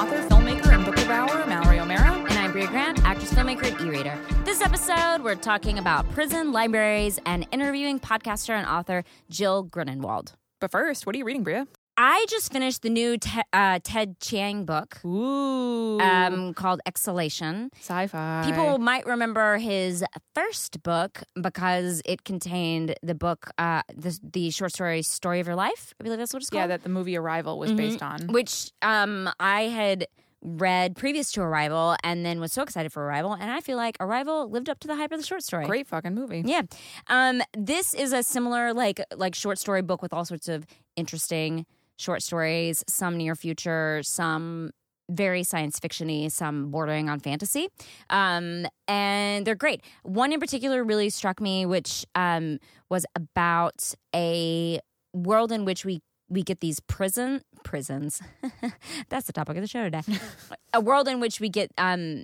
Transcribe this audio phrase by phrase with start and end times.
[0.00, 2.14] author, filmmaker, and book devourer, Mallory O'Meara.
[2.14, 4.18] And I'm Bria Grant, actress, filmmaker, and e-reader.
[4.46, 10.32] This episode, we're talking about prison, libraries, and interviewing podcaster and author Jill Grunenwald.
[10.58, 11.66] But first, what are you reading, Bria?
[12.02, 16.00] I just finished the new Te- uh, Ted Chiang book Ooh.
[16.00, 17.70] um, called Exhalation.
[17.78, 18.42] Sci-fi.
[18.46, 20.02] People might remember his
[20.34, 25.56] first book because it contained the book, uh, the, the short story "Story of Your
[25.56, 26.60] Life." I believe that's what it's called.
[26.62, 27.76] Yeah, that the movie Arrival was Mhm.
[27.76, 28.28] based on.
[28.28, 30.06] which um, I had
[30.40, 33.98] read previous to Arrival, and then was so excited for Arrival, and I feel like
[34.00, 35.66] Arrival lived up to the hype of the short story.
[35.66, 36.42] Great fucking movie.
[36.46, 36.62] Yeah.
[37.08, 40.64] Um, this is a similar like like short story book with all sorts of
[40.96, 41.66] interesting
[42.00, 44.70] short stories, some near future, some
[45.10, 47.68] very science fictiony, some bordering on fantasy.
[48.08, 49.82] Um, and they're great.
[50.02, 54.80] One in particular really struck me, which um, was about a
[55.12, 58.22] world in which we we get these prison prisons.
[59.08, 60.02] That's the topic of the show today.
[60.72, 62.22] a world in which we get um,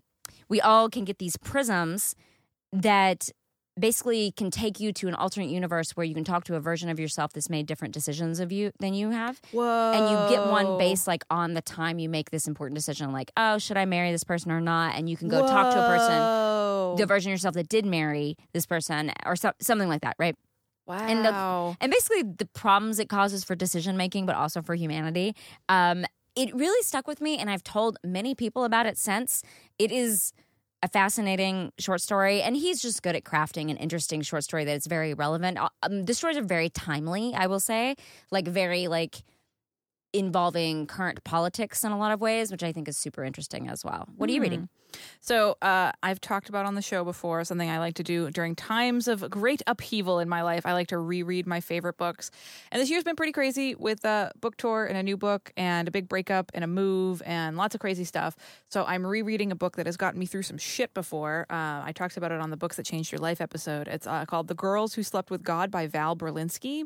[0.48, 2.14] we all can get these prisms
[2.72, 3.30] that
[3.78, 6.88] basically can take you to an alternate universe where you can talk to a version
[6.88, 9.40] of yourself that's made different decisions of you than you have.
[9.52, 9.92] Whoa.
[9.92, 13.30] and you get one based like on the time you make this important decision like
[13.36, 14.94] oh should i marry this person or not?
[14.96, 18.36] And you can go talk to a person the version of yourself that did marry
[18.52, 20.34] this person or so, something like that right?
[20.86, 20.98] Wow.
[20.98, 25.34] and the- and basically the problems it causes for decision making but also for humanity
[25.68, 26.04] um,
[26.36, 29.42] it really stuck with me and i've told many people about it since.
[29.78, 30.32] It is
[30.86, 34.76] a fascinating short story and he's just good at crafting an interesting short story that
[34.76, 35.58] is very relevant.
[35.82, 37.96] Um, the stories are very timely i will say
[38.30, 39.22] like very like
[40.18, 43.84] involving current politics in a lot of ways which i think is super interesting as
[43.84, 44.68] well what are you reading
[45.20, 48.54] So, uh, I've talked about on the show before something I like to do during
[48.54, 50.64] times of great upheaval in my life.
[50.64, 52.30] I like to reread my favorite books.
[52.70, 55.86] And this year's been pretty crazy with a book tour and a new book and
[55.88, 58.36] a big breakup and a move and lots of crazy stuff.
[58.70, 61.44] So, I'm rereading a book that has gotten me through some shit before.
[61.50, 63.88] Uh, I talked about it on the Books That Changed Your Life episode.
[63.88, 66.84] It's uh, called The Girls Who Slept with God by Val Brelinski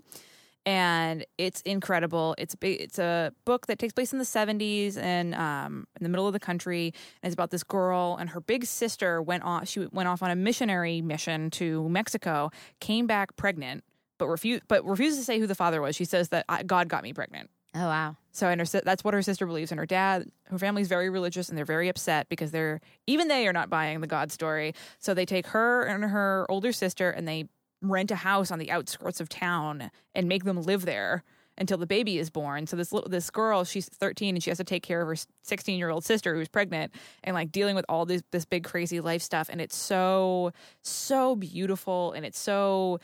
[0.66, 2.34] and it's incredible.
[2.38, 6.08] It's ba- it's a book that takes place in the 70s and um, in the
[6.08, 9.68] middle of the country, and it's about this girl and her big sister went off.
[9.68, 12.50] She went off on a missionary mission to Mexico,
[12.80, 13.84] came back pregnant,
[14.18, 15.96] but refused but refuses to say who the father was.
[15.96, 17.48] She says that I, God got me pregnant.
[17.74, 20.88] oh wow So and her, that's what her sister believes, and her dad, her family's
[20.88, 24.30] very religious, and they're very upset because they're even they are not buying the God
[24.30, 24.74] story.
[24.98, 27.46] So they take her and her older sister, and they
[27.82, 31.24] rent a house on the outskirts of town and make them live there
[31.58, 32.66] until the baby is born.
[32.66, 35.16] So this little this girl, she's 13 and she has to take care of her
[35.42, 36.92] 16 year old sister who's pregnant
[37.22, 39.48] and like dealing with all this this big crazy life stuff.
[39.50, 40.52] And it's so
[40.82, 42.98] so beautiful and it's so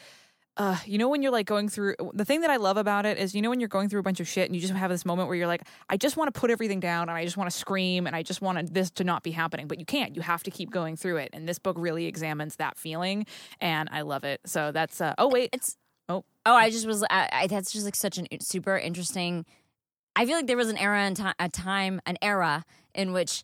[0.56, 3.18] uh, you know when you're like going through the thing that I love about it
[3.18, 4.90] is you know when you're going through a bunch of shit and you just have
[4.90, 7.36] this moment where you're like I just want to put everything down and I just
[7.36, 10.16] want to scream and I just want this to not be happening but you can't.
[10.16, 13.26] You have to keep going through it and this book really examines that feeling
[13.60, 14.40] and I love it.
[14.46, 15.50] So that's uh, oh wait.
[15.52, 15.76] It's
[16.08, 16.24] Oh.
[16.44, 19.44] oh i just was I, I that's just like such an super interesting
[20.14, 22.64] i feel like there was an era and time a time an era
[22.94, 23.42] in which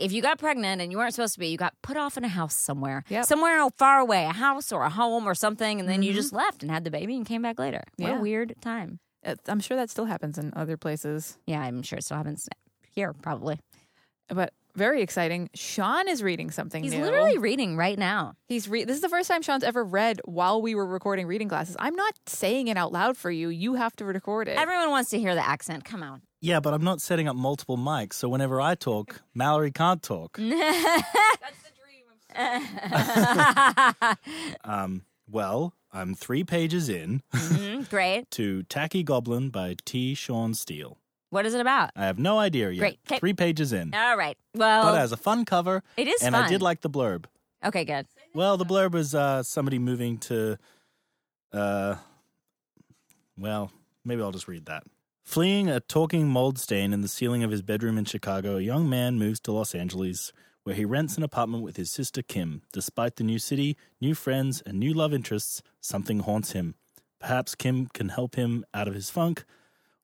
[0.00, 2.24] if you got pregnant and you weren't supposed to be you got put off in
[2.24, 3.24] a house somewhere Yep.
[3.26, 6.16] somewhere far away a house or a home or something and then you Mhm.
[6.16, 8.18] just left and had the baby and came back later what Yeah.
[8.18, 11.98] a weird time Uh, I'm sure that still happens in other places yeah i'm sure
[11.98, 12.48] it still happens
[12.90, 13.58] here probably
[14.28, 17.02] but very exciting Sean is reading something he's new.
[17.02, 20.62] literally reading right now He's re- this is the first time Sean's ever read while
[20.62, 21.76] we were recording reading classes.
[21.80, 23.48] I'm not saying it out loud for you.
[23.48, 24.56] You have to record it.
[24.56, 27.76] everyone wants to hear the accent come on Yeah, but I'm not setting up multiple
[27.76, 30.36] mics, so whenever I talk, Mallory can't talk.
[30.38, 32.04] That's the dream.
[34.64, 40.14] um, well, I'm three pages in Mhm, great to Tacky Goblin by T.
[40.14, 40.96] Sean Steele.
[41.30, 42.78] what is it about I have no idea yet.
[42.80, 42.98] Great.
[43.06, 43.18] 'Kay.
[43.18, 43.92] Three pages in.
[43.94, 46.62] all right well But it has a fun cover, it is and fun I did
[46.62, 47.24] like the blurb.
[47.64, 50.56] okay good Well, the blurb was uh, somebody moving to,
[51.52, 51.96] uh,
[53.36, 53.72] well,
[54.04, 54.84] maybe I'll just read that.
[55.30, 58.88] Fleeing a talking mold stain in the ceiling of his bedroom in Chicago, a young
[58.90, 60.32] man moves to Los Angeles,
[60.64, 62.62] where he rents an apartment with his sister Kim.
[62.72, 66.74] Despite the new city, new friends, and new love interests, something haunts him.
[67.20, 69.44] Perhaps Kim can help him out of his funk,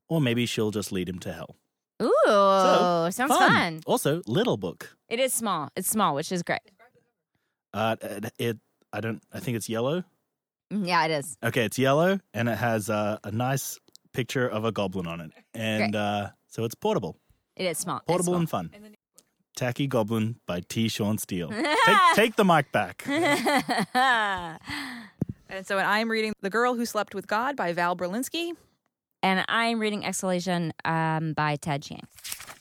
[0.08, 1.56] or maybe she'll just lead him to hell.
[2.00, 3.80] Ooh, So, sounds fun.
[3.84, 4.96] Also, little book.
[5.08, 5.70] It is small.
[5.74, 6.60] It's small, which is great.
[7.74, 8.58] Uh, it, it
[8.92, 9.20] I don't.
[9.32, 10.04] I think it's yellow.
[10.72, 11.36] Mm, Yeah, it is.
[11.42, 13.78] Okay, it's yellow and it has uh, a nice
[14.16, 17.16] picture of a goblin on it, and uh, so it's portable,
[17.56, 17.98] It is small.
[17.98, 18.40] It's portable small.
[18.40, 18.70] and fun.
[19.56, 20.86] Tacky Goblin by T.
[20.88, 21.48] Sean Steele.
[21.86, 23.04] take, take the mic back.
[25.48, 28.50] And so I'm reading The Girl Who Slept with God by Val Brelinski.
[29.22, 32.02] and I'm reading Exhalation um, by Ted Chiang.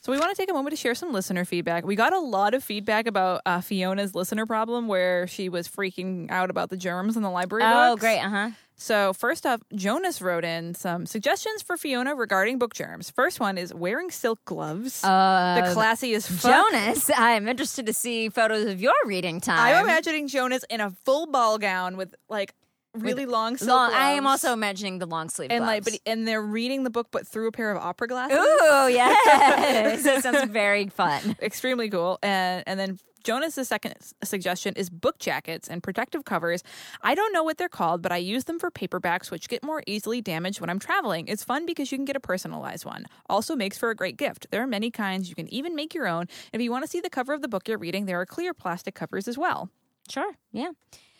[0.02, 1.84] So we want to take a moment to share some listener feedback.
[1.84, 6.30] We got a lot of feedback about uh, Fiona's listener problem, where she was freaking
[6.30, 7.64] out about the germs in the library.
[7.66, 8.00] Oh, books.
[8.00, 8.20] great.
[8.20, 8.50] Uh huh.
[8.78, 13.10] So first up, Jonas wrote in some suggestions for Fiona regarding book germs.
[13.10, 15.02] First one is wearing silk gloves.
[15.02, 16.52] Uh, the classy as fuck.
[16.52, 19.58] Jonas, I'm interested to see photos of your reading time.
[19.58, 22.54] I'm imagining Jonas in a full ball gown with like
[22.92, 23.92] really long silk long.
[23.94, 27.08] I am also imagining the long sleeve and like, but and they're reading the book,
[27.10, 28.36] but through a pair of opera glasses.
[28.38, 30.02] Ooh, yes.
[30.04, 31.36] that sounds very fun.
[31.40, 32.18] extremely cool.
[32.22, 36.62] And and then Jonas's second suggestion is book jackets and protective covers.
[37.02, 39.82] I don't know what they're called, but I use them for paperbacks, which get more
[39.84, 41.26] easily damaged when I'm traveling.
[41.26, 43.04] It's fun because you can get a personalized one.
[43.28, 44.46] Also makes for a great gift.
[44.52, 45.28] There are many kinds.
[45.28, 46.28] You can even make your own.
[46.52, 48.54] If you want to see the cover of the book you're reading, there are clear
[48.54, 49.70] plastic covers as well.
[50.08, 50.34] Sure.
[50.52, 50.70] Yeah.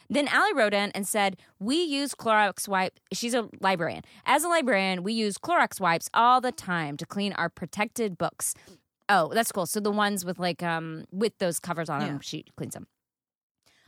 [0.08, 3.00] Then Allie wrote in and said, We use Clorox wipe.
[3.12, 4.04] She's a librarian.
[4.24, 8.54] As a librarian, we use Clorox wipes all the time to clean our protected books.
[9.08, 9.66] Oh, that's cool.
[9.66, 12.86] So the ones with like um with those covers on them, she cleans them.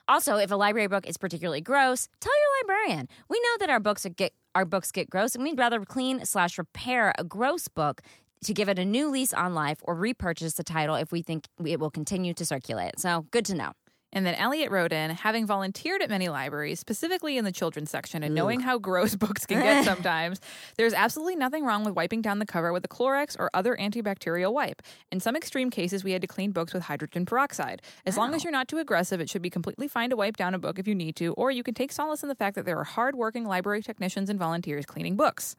[0.06, 3.08] Also, if a library book is particularly gross, tell your librarian.
[3.28, 6.24] We know that our books are get our books get gross, and we'd rather clean
[6.24, 8.00] slash repair a gross book
[8.44, 11.46] to give it a new lease on life or repurchase the title if we think
[11.64, 12.98] it will continue to circulate.
[12.98, 13.72] So good to know.
[14.12, 18.22] And then Elliot wrote in, having volunteered at many libraries, specifically in the children's section,
[18.22, 20.40] and knowing how gross books can get sometimes,
[20.76, 24.52] there's absolutely nothing wrong with wiping down the cover with a Clorox or other antibacterial
[24.52, 24.82] wipe.
[25.12, 27.82] In some extreme cases, we had to clean books with hydrogen peroxide.
[28.06, 30.54] As long as you're not too aggressive, it should be completely fine to wipe down
[30.54, 32.64] a book if you need to, or you can take solace in the fact that
[32.64, 35.54] there are hardworking library technicians and volunteers cleaning books.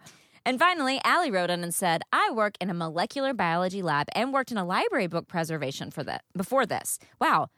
[0.46, 4.34] And finally, Allie wrote in and said, I work in a molecular biology lab and
[4.34, 6.98] worked in a library book preservation for that before this.
[7.20, 7.50] Wow.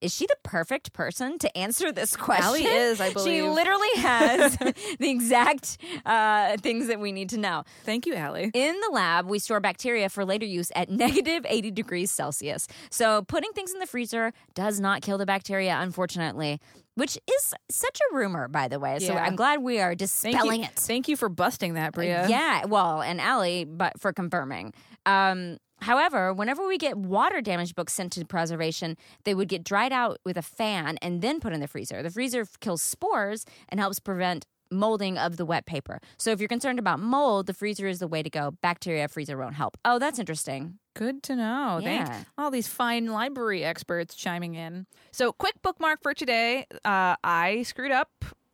[0.00, 2.44] Is she the perfect person to answer this question?
[2.44, 3.42] Allie is, I believe.
[3.42, 5.76] She literally has the exact
[6.06, 7.64] uh, things that we need to know.
[7.84, 8.50] Thank you, Allie.
[8.54, 12.66] In the lab, we store bacteria for later use at negative 80 degrees Celsius.
[12.90, 16.60] So putting things in the freezer does not kill the bacteria, unfortunately,
[16.94, 18.98] which is such a rumor, by the way.
[19.00, 19.24] So Yeah.
[19.24, 20.66] I'm glad we are Thank dispelling you.
[20.66, 20.72] it.
[20.76, 22.26] Thank you for busting that, Bria.
[22.28, 24.72] Yeah, well, and Allie, but for confirming.
[25.06, 29.92] Um, however, whenever we get water damaged books sent to preservation, they would get dried
[29.92, 32.02] out with a fan and then put in the freezer.
[32.02, 36.00] The freezer kills spores and helps prevent molding of the wet paper.
[36.16, 38.52] So if you're concerned about mold, the freezer is the way to go.
[38.62, 39.76] Bacteria freezer won't help.
[39.84, 40.78] Oh, that's interesting.
[40.94, 41.80] Good to know.
[41.82, 42.04] Yeah.
[42.04, 42.28] Thanks.
[42.38, 44.86] All these fine library experts chiming in.
[45.12, 46.66] So, quick bookmark for today.
[46.84, 48.10] Uh, I screwed up,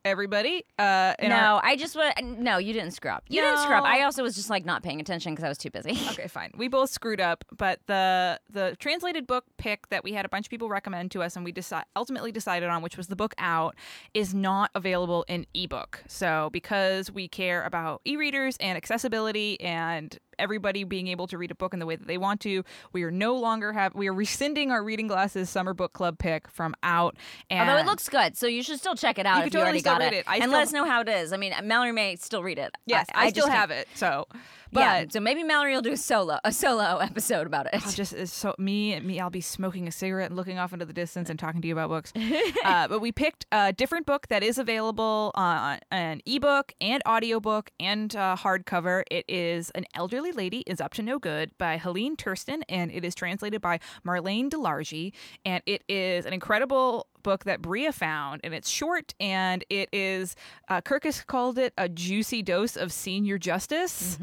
[0.09, 0.63] everybody.
[0.79, 3.23] Uh, no, our- I just wa- no, you didn't screw up.
[3.27, 3.83] You didn't screw up.
[3.83, 5.91] I also was just like not paying attention because I was too busy.
[6.11, 6.51] okay, fine.
[6.57, 10.45] We both screwed up, but the the translated book pick that we had a bunch
[10.47, 13.33] of people recommend to us, and we deci- ultimately decided on, which was the book
[13.37, 13.75] out,
[14.13, 16.03] is not available in ebook.
[16.07, 21.55] So, because we care about e-readers and accessibility and everybody being able to read a
[21.55, 22.63] book in the way that they want to,
[22.93, 26.47] we are no longer have we are rescinding our reading glasses summer book club pick
[26.49, 27.15] from out.
[27.49, 29.53] And Although it looks good, so you should still check it out You if could
[29.53, 30.25] you totally already still got read it, it.
[30.27, 31.33] I and still- let us know how it is.
[31.33, 32.75] I mean, Mallory may still read it.
[32.85, 33.87] yes, I, still just can't- have it.
[33.95, 34.27] So,
[34.71, 37.85] but yeah, so maybe Mallory will do a solo a solo episode about it.
[37.85, 40.93] I'll just so me me I'll be smoking a cigarette and looking off into the
[40.93, 42.11] distance and talking to you about books.
[42.65, 47.69] uh, but we picked a different book that is available on an ebook and audiobook
[47.79, 49.03] and uh, hardcover.
[49.09, 53.03] It is An Elderly Lady is Up to No Good by Helene Tursten and it
[53.03, 55.13] is translated by Marlene Delargy
[55.45, 60.35] and it is an incredible book that Bria found and it's short and it is
[60.69, 64.17] uh, Kirkus called it a juicy dose of senior justice.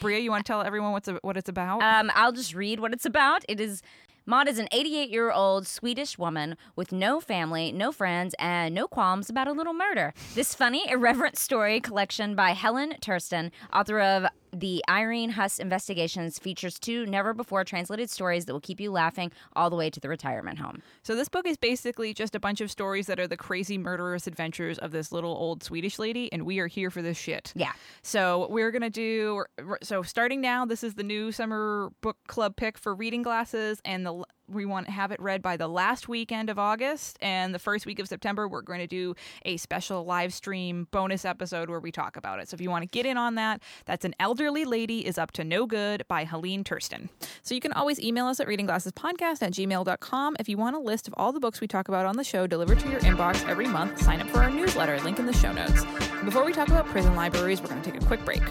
[0.00, 1.82] Bria, you want to tell everyone what's a, what it's about?
[1.82, 3.44] Um, I'll just read what it's about.
[3.48, 3.82] It is
[4.24, 8.86] Maud is an 88 year old Swedish woman with no family, no friends, and no
[8.86, 10.14] qualms about a little murder.
[10.36, 16.78] This funny, irreverent story collection by Helen Tursten, author of the Irene Huss Investigations, features
[16.78, 20.08] two never before translated stories that will keep you laughing all the way to the
[20.08, 20.82] retirement home.
[21.02, 24.26] So this book is basically just a bunch of stories that are the crazy murderous
[24.26, 27.52] adventures of this little old Swedish lady, and we are here for this shit.
[27.56, 27.72] Yeah.
[28.02, 29.44] So we're gonna do.
[29.82, 34.04] So starting now, this is the new summer book club pick for reading glasses, and
[34.04, 34.22] the
[34.54, 37.86] we want to have it read by the last weekend of August and the first
[37.86, 38.48] week of September.
[38.48, 42.48] We're going to do a special live stream bonus episode where we talk about it.
[42.48, 45.32] So if you want to get in on that, that's an elderly lady is up
[45.32, 47.08] to no good by Helene Tursten.
[47.42, 51.08] So you can always email us at readingglassespodcast at gmail.com if you want a list
[51.08, 53.66] of all the books we talk about on the show delivered to your inbox every
[53.66, 54.00] month.
[54.00, 55.84] Sign up for our newsletter, link in the show notes.
[56.24, 58.42] Before we talk about prison libraries, we're going to take a quick break.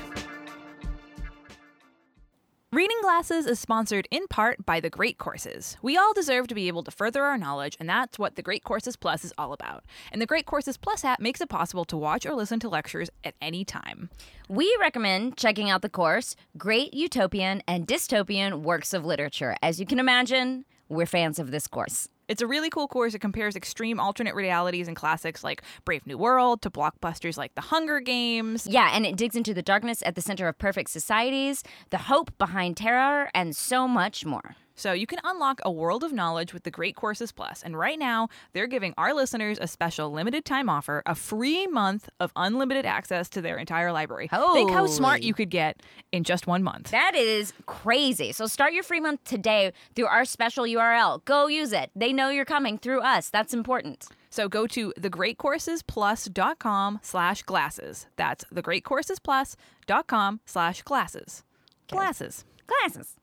[2.74, 5.76] Reading Glasses is sponsored in part by The Great Courses.
[5.82, 8.64] We all deserve to be able to further our knowledge, and that's what The Great
[8.64, 9.84] Courses Plus is all about.
[10.10, 13.10] And the Great Courses Plus app makes it possible to watch or listen to lectures
[13.26, 14.10] at any time.
[14.48, 19.58] We recommend checking out the course Great Utopian and Dystopian Works of Literature.
[19.62, 22.08] As you can imagine, we're fans of this course.
[22.32, 23.14] It's a really cool course.
[23.14, 27.62] It compares extreme alternate realities and classics like Brave New World to blockbusters like The
[27.62, 28.66] Hunger Games.
[28.66, 32.32] Yeah, and it digs into the darkness at the center of perfect societies, the hope
[32.38, 34.56] behind terror, and so much more.
[34.82, 37.62] So you can unlock a world of knowledge with the Great Courses Plus.
[37.62, 42.10] And right now, they're giving our listeners a special limited time offer, a free month
[42.20, 44.28] of unlimited access to their entire library.
[44.34, 46.90] Oh, think how smart you could get in just one month.
[46.90, 48.32] That is crazy.
[48.32, 51.24] So start your free month today through our special URL.
[51.26, 51.92] Go use it.
[51.96, 53.30] They know you're coming through us.
[53.30, 54.08] That's important.
[54.32, 58.08] So go to thegreatcoursesplus.com slash glasses.
[58.16, 61.44] That's thegreatcoursesplus.com slash glasses.
[61.88, 62.46] Glasses.
[62.66, 63.18] Glasses.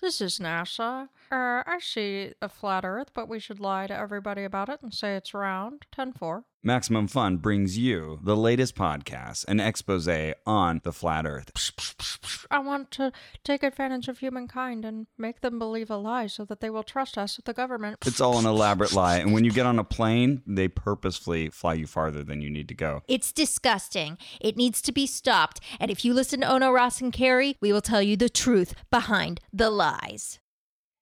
[0.00, 1.08] This is NASA.
[1.30, 4.92] Uh, I see a flat Earth, but we should lie to everybody about it and
[4.92, 5.86] say it's round.
[5.92, 6.44] 10 4.
[6.62, 10.08] Maximum Fun brings you the latest podcast, an expose
[10.44, 11.50] on the flat earth.
[12.50, 13.12] I want to
[13.44, 17.16] take advantage of humankind and make them believe a lie so that they will trust
[17.16, 17.96] us with the government.
[18.04, 21.74] It's all an elaborate lie, and when you get on a plane, they purposefully fly
[21.74, 23.02] you farther than you need to go.
[23.08, 24.18] It's disgusting.
[24.38, 25.60] It needs to be stopped.
[25.78, 28.74] And if you listen to Ono Ross and Carrie, we will tell you the truth
[28.90, 30.40] behind the lies.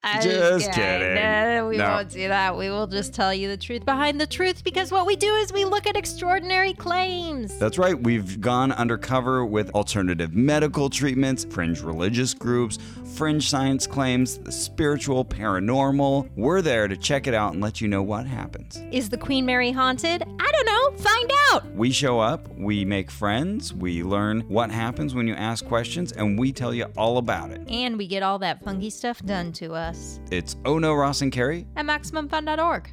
[0.04, 1.14] I Just kidding.
[1.16, 1.88] No, we No.
[1.88, 2.56] won't do that.
[2.56, 5.52] We will just tell you the truth behind the truth because what we do is
[5.52, 7.58] we look at extraordinary claims.
[7.58, 12.78] That's right, we've gone undercover with alternative medical treatments, fringe religious groups,
[13.18, 16.30] fringe science claims, the spiritual, paranormal.
[16.36, 18.80] We're there to check it out and let you know what happens.
[18.92, 20.22] Is the Queen Mary haunted?
[20.22, 21.02] I don't know.
[21.02, 21.66] Find out.
[21.74, 26.38] We show up, we make friends, we learn what happens when you ask questions, and
[26.38, 27.60] we tell you all about it.
[27.68, 31.32] And we get all that funky stuff done to us It's Oh No, Ross and
[31.32, 31.66] Carrie.
[31.74, 32.90] at MaximumFun.org.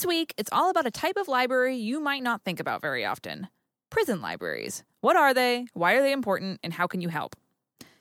[0.00, 3.04] This week, it's all about a type of library you might not think about very
[3.04, 3.48] often
[3.90, 4.82] prison libraries.
[5.02, 5.66] What are they?
[5.74, 6.58] Why are they important?
[6.64, 7.36] And how can you help?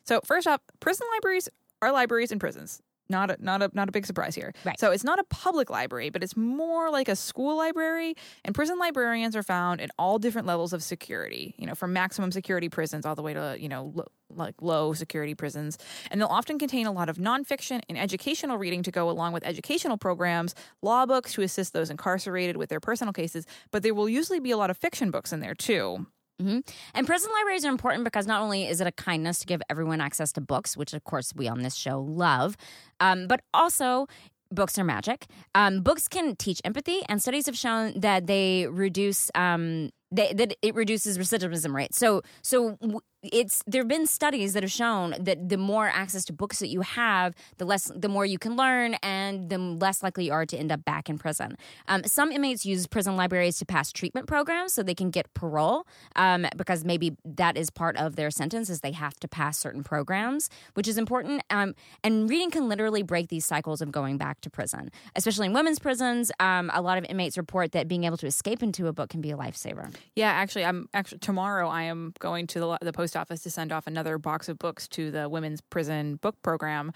[0.06, 1.50] So, first up, prison libraries
[1.82, 2.82] are libraries in prisons.
[3.10, 4.54] Not a, not a not a big surprise here.
[4.64, 4.80] Right.
[4.80, 8.16] So it's not a public library, but it's more like a school library.
[8.46, 11.56] And prison librarians are found in all different levels of security.
[11.58, 14.94] You know, from maximum security prisons all the way to you know lo- like low
[14.94, 15.78] security prisons.
[16.12, 19.44] And they'll often contain a lot of nonfiction and educational reading to go along with
[19.44, 23.48] educational programs, law books to assist those incarcerated with their personal cases.
[23.72, 26.06] But there will usually be a lot of fiction books in there too.
[26.40, 26.60] Hmm
[26.94, 30.02] And prison libraries are important because not only is it a kindness to give everyone
[30.02, 32.56] access to books, which of course we on this show love,
[33.00, 34.08] um, but also
[34.52, 35.28] books are magic.
[35.54, 39.30] Um, books can teach empathy, and studies have shown that they reduce.
[39.36, 41.94] Um, they, that it reduces recidivism rate.
[41.94, 42.78] So, so
[43.22, 46.70] it's there have been studies that have shown that the more access to books that
[46.70, 50.46] you have, the less, the more you can learn, and the less likely you are
[50.46, 51.58] to end up back in prison.
[51.88, 55.86] Um, some inmates use prison libraries to pass treatment programs so they can get parole,
[56.16, 59.84] um, because maybe that is part of their sentence is they have to pass certain
[59.84, 61.44] programs, which is important.
[61.50, 65.54] Um, and reading can literally break these cycles of going back to prison, especially in
[65.54, 66.32] women's prisons.
[66.40, 69.20] Um, a lot of inmates report that being able to escape into a book can
[69.20, 69.94] be a lifesaver.
[70.16, 71.70] Yeah, actually, I'm actually tomorrow.
[71.70, 74.88] I am going to the, the post office to send off another box of books
[74.90, 76.92] to the women's prison book program,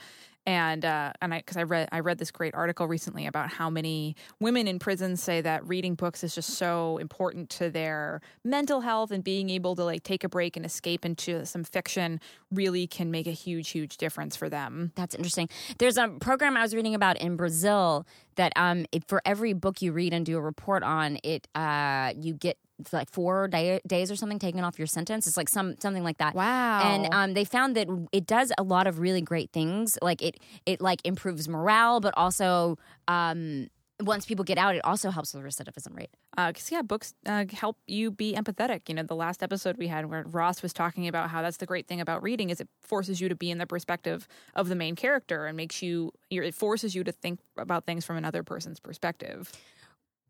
[0.45, 3.69] and uh, and I because I read I read this great article recently about how
[3.69, 8.81] many women in prison say that reading books is just so important to their mental
[8.81, 12.19] health and being able to like take a break and escape into some fiction
[12.51, 14.91] really can make a huge huge difference for them.
[14.95, 15.49] That's interesting.
[15.77, 18.05] There's a program I was reading about in Brazil
[18.35, 22.33] that um, for every book you read and do a report on, it uh, you
[22.33, 22.57] get
[22.91, 25.27] like four day, days or something taken off your sentence.
[25.27, 26.35] It's like some something like that.
[26.35, 26.81] Wow.
[26.83, 29.97] And um, they found that it does a lot of really great things.
[30.01, 32.77] Like it it like improves morale, but also
[33.07, 33.67] um,
[34.01, 36.09] once people get out, it also helps with recidivism rate.
[36.35, 38.89] because yeah, books uh, help you be empathetic.
[38.89, 41.65] You know, the last episode we had where Ross was talking about how that's the
[41.65, 44.75] great thing about reading is it forces you to be in the perspective of the
[44.75, 48.79] main character and makes you, it forces you to think about things from another person's
[48.79, 49.51] perspective.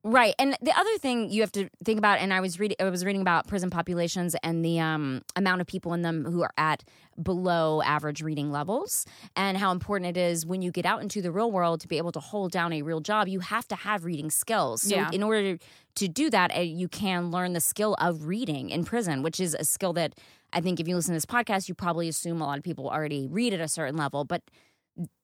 [0.05, 2.89] Right, and the other thing you have to think about, and I was reading, I
[2.89, 6.51] was reading about prison populations and the um, amount of people in them who are
[6.57, 6.83] at
[7.21, 9.05] below average reading levels,
[9.37, 11.97] and how important it is when you get out into the real world to be
[11.97, 13.29] able to hold down a real job.
[13.29, 14.81] You have to have reading skills.
[14.81, 15.09] So, Yeah.
[15.13, 15.57] in order
[15.95, 19.55] to, do that, uh, you can learn the skill of reading in prison, which is
[19.57, 20.15] a skill that
[20.51, 22.89] I think if you listen to this podcast, you probably assume a lot of people
[22.89, 24.41] already read at a certain level, but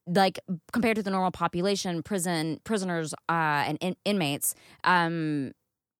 [0.06, 0.38] like
[0.72, 5.52] compared to the normal population, prison prisoners uh, and in, inmates um,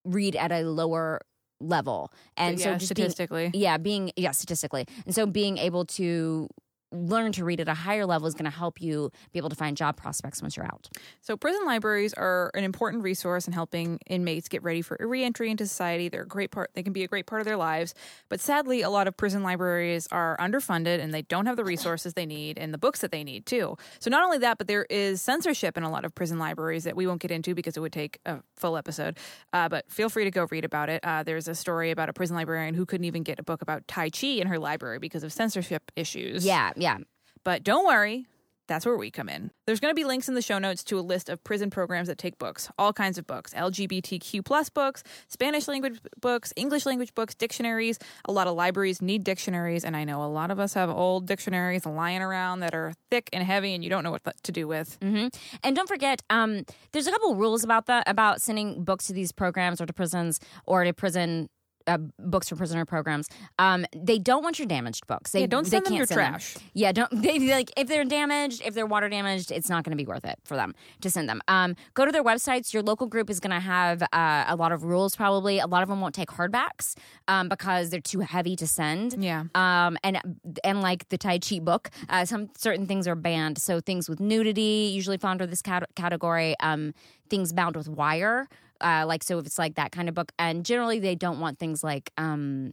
[0.05, 1.21] read at a lower
[1.61, 3.51] level, and yeah, so just being statistically.
[3.55, 6.49] yeah being yeah statistically and so being able to
[6.93, 9.57] learn to read at a higher level is going to help you be able to
[9.57, 10.89] find job prospects once you're out
[11.21, 15.67] So, prison libraries are an important resource in helping inmates get ready for reentry into
[15.67, 16.09] society.
[16.09, 16.71] They're a great part.
[16.75, 17.95] They can be a great part of their lives.
[18.29, 22.15] But sadly, a lot of prison libraries are underfunded and they don't have the resources
[22.15, 23.77] they need and the books that they need too.
[23.99, 26.97] So, not only that, but there is censorship in a lot of prison libraries that
[26.97, 29.19] we won't get into because it would take a full episode.
[29.53, 31.05] Uh, but feel free to go read about it.
[31.05, 33.87] Uh, there's a story about a prison librarian who couldn't even get a book about
[33.87, 36.45] Tai Chi in her library because of censorship issues.
[36.45, 36.99] yeah yeah
[37.45, 38.27] But don't worry,
[38.71, 39.51] that's where we come in.
[39.67, 42.07] There's going to be links in the show notes to a list of prison programs
[42.07, 47.13] that take books, all kinds of books, LGBTQ plus books, Spanish language books, English language
[47.15, 47.99] books, dictionaries.
[48.27, 51.27] A lot of libraries need dictionaries, and I know a lot of us have old
[51.27, 54.69] dictionaries lying around that are thick and heavy, and you don't know what to do
[54.69, 54.99] with.
[55.03, 55.27] hmm
[55.65, 59.33] And don't forget, um, there's a couple rules about that about sending books to these
[59.33, 61.49] programs or to prisons or to prison.
[61.91, 63.29] Uh, books for prisoner programs.
[63.59, 65.33] Um, they don't want your damaged books.
[65.33, 66.33] They Yeah, don't they send them can't your send them.
[66.33, 66.57] trash.
[66.73, 70.03] Yeah, don't they like if they're damaged, if they're water damaged, it's not going to
[70.03, 71.41] be worth it for them to send them.
[71.49, 72.73] Um, go to their websites.
[72.73, 75.17] Your local group is going to have uh, a lot of rules.
[75.17, 76.95] Probably a lot of them won't take hardbacks
[77.29, 79.23] um, because they're too heavy to send.
[79.23, 79.45] Yeah.
[79.55, 80.21] Um, and
[80.65, 83.59] and like the Tai Chi book, uh, some certain things are banned.
[83.59, 86.55] So things with nudity usually fall under this cat- category.
[86.61, 86.95] Um,
[87.29, 88.49] things bound with wire,
[88.81, 91.59] uh, like so if it's like that kind of book, and generally they don't want
[91.59, 92.73] things like um,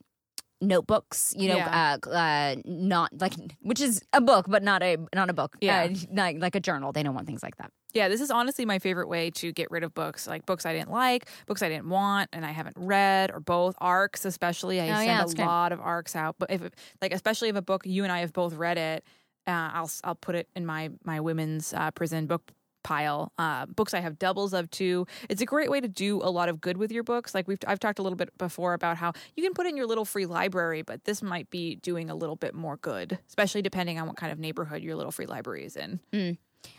[0.61, 1.33] notebooks.
[1.37, 1.97] You know, Yeah.
[2.05, 5.55] uh, uh, not like which is a book, but not a not a book.
[5.61, 5.83] Yeah.
[5.83, 6.91] uh, like like a journal.
[6.91, 7.71] They don't want things like that.
[7.93, 10.73] Yeah, this is honestly my favorite way to get rid of books, like books I
[10.73, 14.79] didn't like, books I didn't want, and I haven't read, or both arcs, especially.
[14.81, 15.45] I Oh, send yeah, a great.
[15.45, 16.61] lot of arcs out, but if
[17.01, 19.03] like especially if a book you and I have both read it,
[19.47, 22.51] uh, I'll I'll put it in my my women's uh, prison book
[22.88, 23.34] pile.
[23.38, 25.06] Uh, books I have doubles of too.
[25.29, 27.36] It's a great way to do a lot of good with your books.
[27.36, 29.86] Like we've I've talked a little bit before about how you can put in your
[29.86, 34.00] little free library, but this might be doing a little bit more good, especially depending
[34.00, 36.00] on what kind of neighborhood your little free library is in.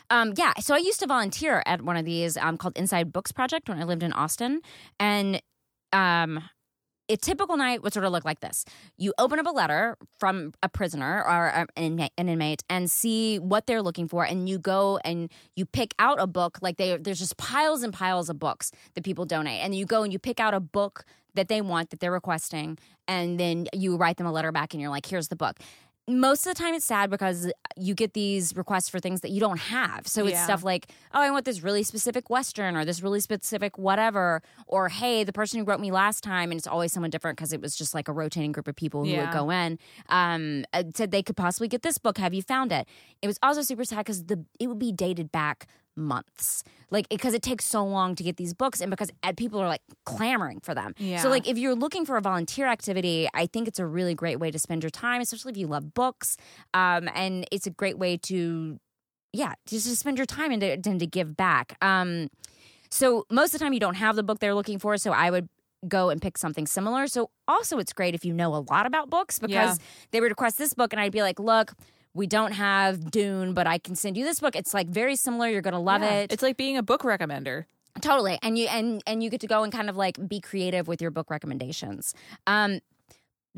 [0.09, 3.31] Um, yeah, so I used to volunteer at one of these um, called Inside Books
[3.31, 4.62] Project when I lived in Austin,
[4.99, 5.42] and
[5.92, 6.42] um,
[7.09, 8.64] a typical night would sort of look like this:
[8.97, 13.38] you open up a letter from a prisoner or an inmate, an inmate, and see
[13.38, 16.59] what they're looking for, and you go and you pick out a book.
[16.62, 20.03] Like they, there's just piles and piles of books that people donate, and you go
[20.03, 23.97] and you pick out a book that they want that they're requesting, and then you
[23.97, 25.59] write them a letter back, and you're like, "Here's the book."
[26.09, 29.40] Most of the time it's sad because you get these requests for things that you
[29.40, 30.09] don't have.
[30.09, 30.44] So it's Yeah.
[30.44, 34.42] stuff like, oh, I want this really specific Western or this really specific whatever.
[34.66, 37.53] Or, hey, the person who wrote me last time, and it's always someone different because
[37.53, 41.11] it was just like a rotating group of people who would go in, um, said
[41.11, 42.18] they could possibly get this book.
[42.18, 42.88] Have you found it?
[43.23, 45.66] It was also super sad because the it would be dated back
[45.98, 46.64] months.
[46.90, 49.68] Like because it takes so long to get these books and because uh, people are
[49.68, 50.94] like clamoring for them.
[50.98, 51.20] Yeah.
[51.20, 54.38] so like if you're looking for a volunteer activity i think it's a really great
[54.40, 56.37] way to spend your time especially if you love books.
[56.74, 58.78] Um, and it's a great way to
[59.32, 61.76] yeah just to spend your time and to, and to give back.
[61.82, 62.28] Um,
[62.90, 65.30] so most of the time you don't have the book they're looking for so i
[65.30, 65.48] would
[65.87, 67.06] go and pick something similar.
[67.06, 69.84] So also it's great if you know a lot about books because Yeah.
[70.11, 71.72] they would request this book and i'd be like look
[72.18, 75.48] we don't have dune but i can send you this book it's like very similar
[75.48, 76.18] you're gonna love Yeah.
[76.20, 77.64] it It's like being a book recommender.
[78.00, 78.38] Totally.
[78.42, 81.00] And you and and you get to go and kind of like be creative with
[81.02, 82.14] your book recommendations.
[82.46, 82.78] Um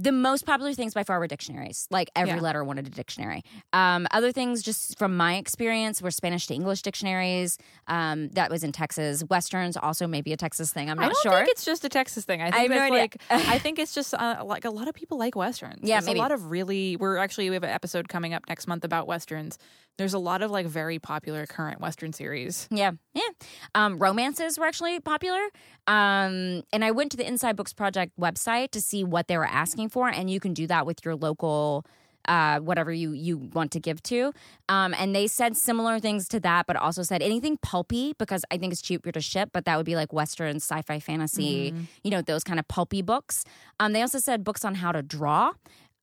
[0.02, 1.86] the most popular things by far were dictionaries.
[1.90, 2.40] Like every Yeah.
[2.40, 3.42] letter wanted a dictionary.
[3.72, 7.58] Um, other things, just from my experience, were Spanish to English dictionaries.
[7.86, 9.22] Um, that was in Texas.
[9.28, 10.88] Westerns also maybe a Texas thing.
[10.90, 11.32] I'm I not don't sure.
[11.38, 12.40] think it's just a Texas thing.
[12.40, 15.18] I think I no like I think it's just uh, like a lot of people
[15.18, 15.80] like westerns.
[15.82, 16.18] Yeah, There's maybe.
[16.18, 16.96] a lot of really.
[16.96, 19.58] We're actually we have an episode coming up next month about westerns.
[19.98, 22.66] There's a lot of like very popular current western series.
[22.70, 23.22] Yeah, yeah.
[23.74, 25.40] Um, romances were actually popular.
[25.86, 29.46] Um, and I went to the Inside Books Project website to see what they were
[29.46, 31.84] asking for, and you can do that with your local.
[32.28, 34.30] Uh, whatever you you want to give to,
[34.68, 38.58] um, and they said similar things to that, but also said anything pulpy because I
[38.58, 39.48] think it's cheaper to ship.
[39.54, 41.72] But that would be like Western sci-fi fantasy,
[42.04, 43.42] you know, those kind of pulpy books.
[43.80, 45.52] Um, they also said books on how to draw,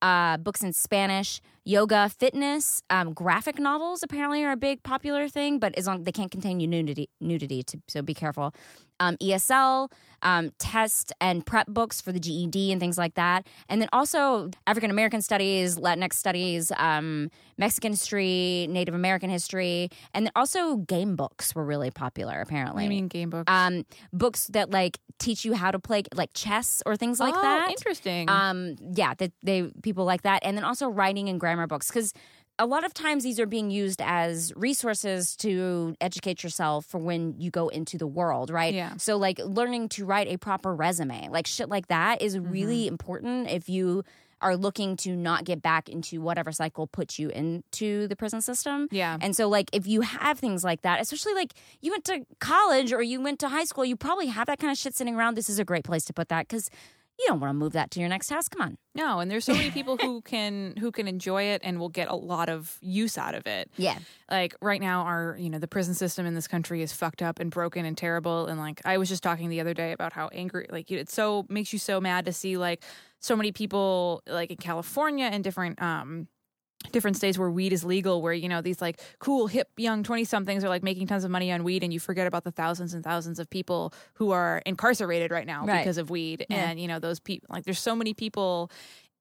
[0.01, 5.59] uh, books in Spanish, yoga, fitness, um, graphic novels apparently are a big popular thing,
[5.59, 8.53] but as long they can't contain you nudity, nudity, to, so be careful.
[8.99, 9.91] Um, ESL,
[10.23, 14.49] um, test and prep books for the GED and things like that, and then also
[14.65, 21.15] African American studies, Latinx studies, um, Mexican history, Native American history, and then also game
[21.15, 22.85] books were really popular apparently.
[22.85, 23.51] I mean, game books.
[23.51, 27.41] um, books that like teach you how to play like chess or things like oh,
[27.41, 27.69] that.
[27.69, 28.29] Interesting.
[28.29, 32.13] Um, yeah, that they people like that, and then also writing and grammar books because
[32.59, 37.35] a lot of times these are being used as resources to educate yourself for when
[37.37, 38.73] you go into the world, right?
[38.73, 38.97] Yeah.
[38.97, 42.93] So, like learning to write a proper resume, like shit like that is really mm-hmm.
[42.93, 44.03] important if you
[44.41, 48.87] are looking to not get back into whatever cycle puts you into the prison system.
[48.91, 49.17] Yeah.
[49.19, 52.93] And so, like, if you have things like that, especially like you went to college
[52.93, 55.35] or you went to high school, you probably have that kind of shit sitting around.
[55.35, 56.69] This is a great place to put that because
[57.19, 58.47] you don't want to move that to your next house.
[58.47, 58.77] Come on.
[58.93, 62.09] No, and there's so many people who can who can enjoy it and will get
[62.09, 63.71] a lot of use out of it.
[63.77, 63.97] Yeah.
[64.29, 67.39] Like right now our, you know, the prison system in this country is fucked up
[67.39, 70.29] and broken and terrible and like I was just talking the other day about how
[70.29, 72.83] angry like it so makes you so mad to see like
[73.19, 76.27] so many people like in California and different um
[76.91, 80.23] different states where weed is legal where you know these like cool hip young 20
[80.23, 82.93] somethings are like making tons of money on weed and you forget about the thousands
[82.93, 85.79] and thousands of people who are incarcerated right now Right.
[85.79, 86.69] because of weed Yeah.
[86.69, 88.71] and you know those people like there's so many people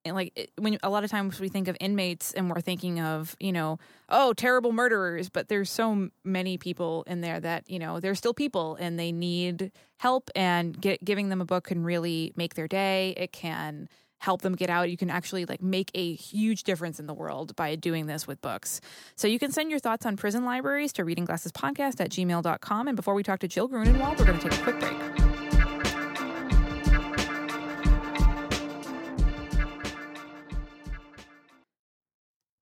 [0.05, 3.01] and like it- when a lot of times we think of inmates and we're thinking
[3.01, 3.79] of you know
[4.11, 8.35] oh terrible murderers but there's so many people in there that you know they're still
[8.35, 12.69] people and they need help and get, giving them a book can really make their
[12.69, 13.89] day it can
[14.27, 17.55] help them get out you can actually like make a huge difference in the world
[17.55, 18.81] by doing this with books
[19.15, 22.89] so you can send your thoughts on prison libraries to reading glasses podcast at gmail.com
[22.89, 24.97] and before we talk to jill grunenwald we're going to take a quick break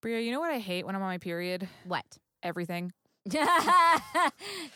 [0.03, 1.67] Bria, you know what I hate when I'm on my period?
[1.87, 2.05] What?
[2.43, 2.93] Everything.
[3.33, 3.49] you know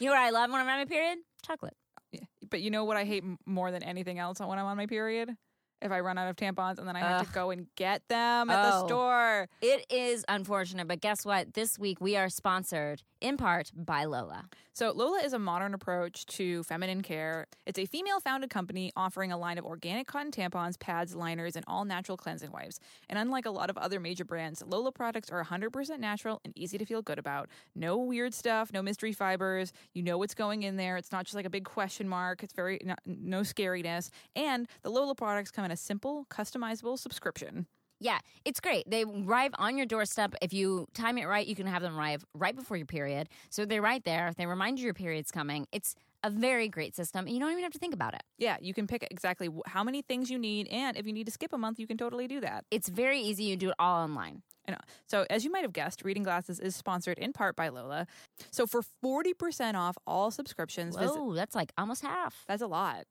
[0.00, 1.18] what I love when I'm on my period?
[1.46, 1.76] Chocolate.
[2.12, 2.24] Yeah.
[2.48, 5.36] But you know what I hate more than anything else when I'm on my period?
[5.80, 8.50] If I run out of tampons and then I have to go and get them
[8.50, 8.86] at the Oh.
[8.86, 9.48] store.
[9.62, 11.54] It is unfortunate, but guess what?
[11.54, 14.46] This week we are sponsored in part by Lola.
[14.78, 17.48] So, Lola is a modern approach to feminine care.
[17.66, 21.64] It's a female founded company offering a line of organic cotton tampons, pads, liners, and
[21.66, 22.78] all natural cleansing wipes.
[23.08, 26.78] And unlike a lot of other major brands, Lola products are 100% natural and easy
[26.78, 27.48] to feel good about.
[27.74, 29.72] No weird stuff, no mystery fibers.
[29.94, 30.96] You know what's going in there.
[30.96, 32.44] It's not just like a big question mark.
[32.44, 34.10] It's very, no, no scariness.
[34.36, 37.66] And the Lola products come in a simple, customizable subscription.
[38.00, 38.88] Yeah, it's great.
[38.88, 40.34] They arrive on your doorstep.
[40.40, 43.28] If you time it right, you can have them arrive right before your period.
[43.50, 44.32] So they're right there.
[44.36, 45.66] They remind you your period's coming.
[45.72, 48.22] It's a very great system, and you don't even have to think about it.
[48.38, 50.68] Yeah, you can pick exactly how many things you need.
[50.68, 52.64] And if you need to skip a month, you can totally do that.
[52.70, 53.44] It's very easy.
[53.44, 54.42] You do it all online.
[54.64, 57.68] And uh, so, as you might have guessed, Reading Glasses is sponsored in part by
[57.68, 58.06] Lola.
[58.50, 62.44] So, for 40% off all subscriptions, visit, that's like almost half.
[62.46, 63.04] that's a lot.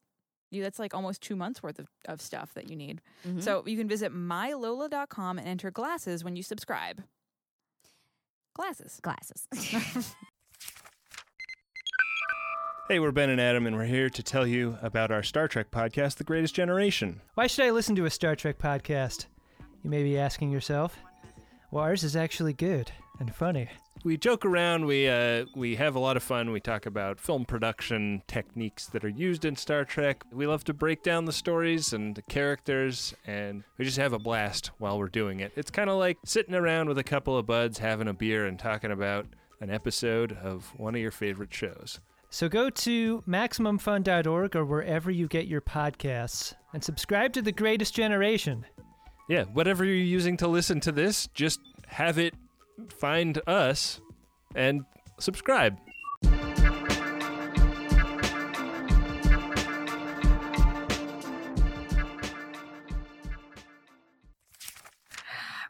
[0.50, 3.02] You, that's like almost two months worth of, of stuff that you need.
[3.28, 3.42] Mhm.
[3.44, 7.04] So, you can visit mylola.com and enter glasses when you subscribe.
[8.56, 9.00] Glasses.
[9.02, 9.48] Glasses.
[12.90, 15.72] Hey, we're Ben and Adam, and we're here to tell you about our Star Trek
[15.72, 17.20] podcast, The Greatest Generation.
[17.34, 19.26] Why should I listen to a Star Trek podcast?
[19.84, 20.98] You may be asking yourself.
[21.70, 23.70] Well, ours is actually good and funny.
[24.04, 26.52] We joke around, we uh, we have a lot of fun.
[26.52, 30.24] We talk about film production techniques that are used in Star Trek.
[30.32, 34.20] We love to break down the stories and the characters, and we just have a
[34.20, 35.52] blast while we're doing it.
[35.56, 38.60] It's kind of like sitting around with a couple of buds, having a beer, and
[38.60, 39.26] talking about
[39.62, 42.00] an episode of one of your favorite shows.
[42.30, 47.96] So go to MaximumFun.org or wherever you get your podcasts and subscribe to The Greatest
[47.96, 48.66] Generation.
[49.30, 52.34] Yeah, whatever you're using to listen to this, just have it
[52.90, 54.00] find us
[54.56, 54.84] and
[55.20, 55.78] subscribe.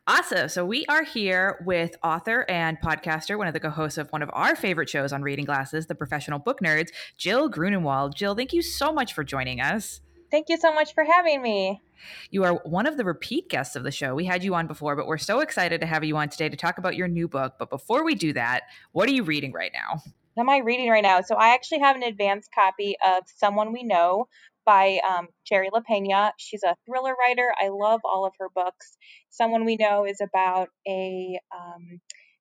[0.10, 0.48] Awesome.
[0.48, 4.30] So we are here with author and podcaster, one of the co-hosts of one of
[4.32, 8.16] our favorite shows on Reading Glasses, the Professional Book Nerds, Jill Grunenwald.
[8.16, 10.00] Jill, thank you so much for joining us.
[10.30, 11.82] Thank you so much for having me.
[12.30, 14.14] You are one of the repeat guests of the show.
[14.14, 16.58] We had you on before, but we're so excited to have you on today to
[16.58, 17.54] talk about your new book.
[17.58, 20.02] But before we do that, what are you reading right now?
[20.34, 21.22] What am I reading right now?
[21.22, 24.28] So I actually have an advanced copy of Someone We Know
[24.66, 26.32] by um, Shari Lapena.
[26.38, 27.52] She's a thriller writer.
[27.60, 28.98] I love all of her books.
[29.30, 32.00] Someone We Know is about a um,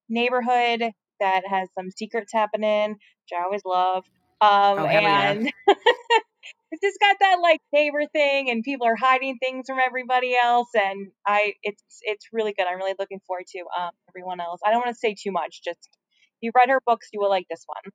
[0.09, 4.05] neighborhood that has some secrets happening, which I always love.
[4.43, 5.43] Um, Oh, hell yeah.
[6.71, 10.69] it's just got that like neighbor thing, and people are hiding things from everybody else.
[10.75, 12.67] And I, it's it's really good.
[12.69, 14.61] I'm really looking forward to um, everyone else.
[14.65, 15.63] I don't want to say too much.
[15.65, 17.93] Just if you read her books, you will like this one.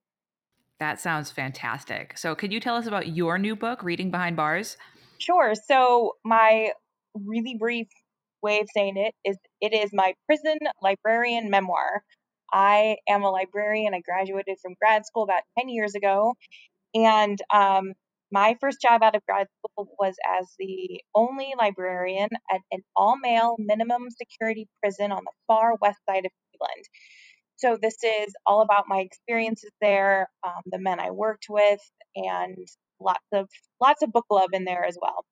[0.80, 2.18] That sounds fantastic.
[2.18, 4.78] So, could you tell us about your new book, Reading Behind Bars?
[5.22, 5.54] Sure.
[5.68, 6.72] So my
[7.14, 7.88] really brief
[8.42, 12.04] way of saying it is it is my prison librarian memoir.
[12.52, 13.94] I am a librarian.
[13.94, 16.34] I graduated from grad school about 10 years ago.
[16.96, 17.94] And um,
[18.32, 23.18] my first job out of grad school was as the only librarian at an all
[23.22, 26.86] male minimum security prison on the far west side of Cleveland.
[27.58, 31.80] So this is all about my experiences there, um, the men I worked with,
[32.16, 32.58] and
[33.00, 35.26] lots of lots of book love in there as well.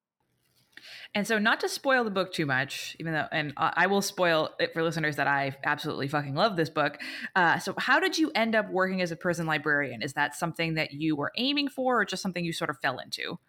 [1.14, 4.50] And so, not to spoil the book too much, even though, and I will spoil
[4.60, 6.98] it for listeners that I absolutely fucking love this book.
[7.36, 10.02] Uh, so, how did you end up working as a prison librarian?
[10.02, 13.00] Is that something that you were aiming for, or just something you sort of fell
[13.00, 13.40] into?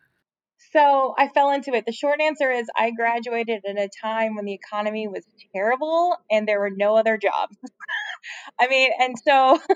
[0.72, 1.86] So, I fell into it.
[1.86, 6.46] The short answer is I graduated at a time when the economy was terrible and
[6.46, 7.56] there were no other jobs.
[8.60, 9.58] I mean, and so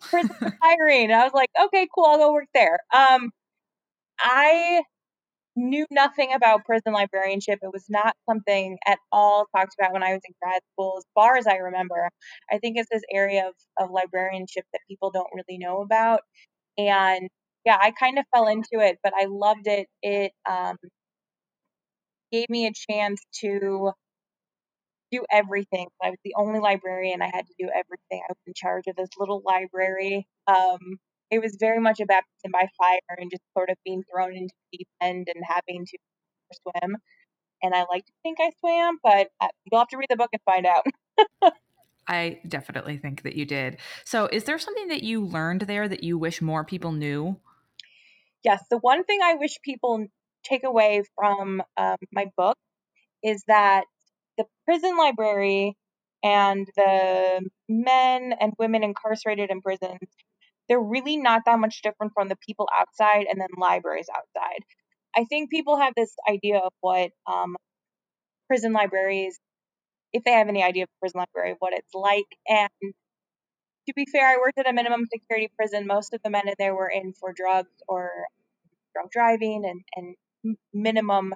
[0.00, 1.12] prison hiring.
[1.12, 2.78] I was like, okay, cool, I'll go work there.
[2.94, 3.30] Um,
[4.18, 4.82] I
[5.60, 7.60] knew nothing about prison librarianship.
[7.62, 11.04] It was not something at all talked about when I was in grad school, as
[11.14, 12.10] far as I remember.
[12.52, 16.22] I think it's this area of, of librarianship that people don't really know about.
[16.78, 17.28] And
[17.66, 19.88] yeah, I kind of fell into it, but I loved it.
[20.02, 20.76] It um,
[22.32, 23.92] gave me a chance to
[25.10, 25.88] do everything.
[26.02, 27.22] I was the only librarian.
[27.22, 28.22] I had to do everything.
[28.22, 30.26] I was in charge of this little library.
[30.46, 30.98] Um,
[31.30, 34.54] it was very much a baptism by fire and just sort of being thrown into
[34.72, 35.98] the deep end and having to
[36.62, 36.96] swim.
[37.62, 40.30] And I like to think I swam, but uh, you'll have to read the book
[40.32, 41.52] and find out.
[42.08, 43.78] I definitely think that you did.
[44.04, 47.36] So, is there something that you learned there that you wish more people knew?
[48.42, 50.06] Yes, the one thing I wish people
[50.42, 52.56] take away from um, my book
[53.22, 53.84] is that
[54.38, 55.76] the prison library
[56.24, 59.98] and the men and women incarcerated in prisons
[60.70, 64.60] they're really not that much different from the people outside and then libraries outside.
[65.16, 67.56] I think people have this idea of what um,
[68.46, 69.36] prison libraries,
[70.12, 72.24] if they have any idea of prison library, what it's like.
[72.46, 72.94] And
[73.88, 75.88] to be fair, I worked at a minimum security prison.
[75.88, 78.12] Most of the men in there were in for drugs or
[78.94, 81.34] drunk driving and, and minimum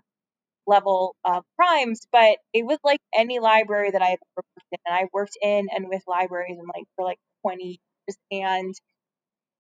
[0.64, 4.78] level of crimes, but it was like any library that I've ever worked in.
[4.86, 8.16] And I worked in and with libraries and like for like 20 years.
[8.30, 8.74] And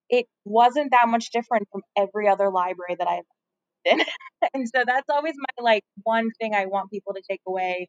[0.08, 3.24] it wasn't that much different from every other library that I've
[3.84, 4.06] been in.
[4.54, 7.88] and so that's always my like one thing I want people to take away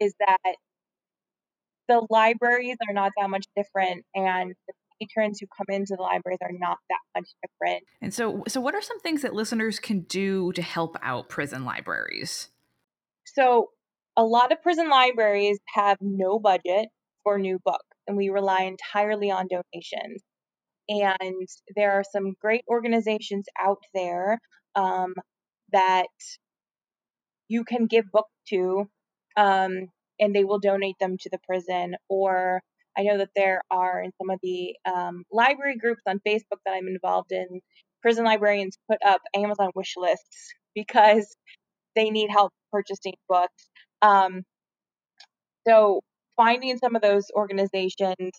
[0.00, 0.56] is that
[1.88, 6.38] the libraries are not that much different and the patrons who come into the libraries
[6.42, 7.84] are not that much different.
[8.00, 11.64] And so so what are some things that listeners can do to help out prison
[11.64, 12.48] libraries?
[13.24, 13.68] So
[14.16, 16.88] a lot of prison libraries have no budget
[17.22, 20.22] for new books and we rely entirely on donations.
[20.88, 24.38] And there are some great organizations out there
[24.74, 25.14] um,
[25.72, 26.06] that
[27.48, 28.88] you can give books to,
[29.36, 29.88] um,
[30.20, 31.96] and they will donate them to the prison.
[32.08, 32.60] Or
[32.96, 36.72] I know that there are in some of the um, library groups on Facebook that
[36.74, 37.60] I'm involved in,
[38.02, 41.34] prison librarians put up Amazon wish lists because
[41.94, 43.68] they need help purchasing books.
[44.02, 44.42] Um,
[45.66, 46.00] so
[46.36, 48.32] finding some of those organizations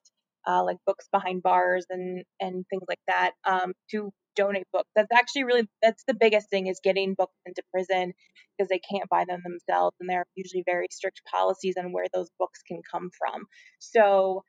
[0.48, 4.90] uh, like books behind bars and and things like that um, to donate books.
[4.96, 8.14] That's actually really that's the biggest thing is getting books into prison
[8.58, 12.08] because they can't buy them themselves, and there are usually very strict policies on where
[12.14, 13.46] those books can come from.
[13.80, 14.44] So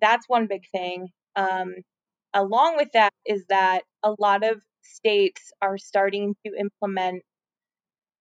[0.00, 1.08] that's one big thing.
[1.36, 1.76] Um,
[2.34, 7.22] along with that is that a lot of states are starting to implement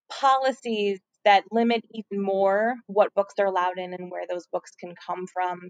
[0.10, 4.94] policies that limit even more what books are allowed in and where those books can
[5.06, 5.70] come from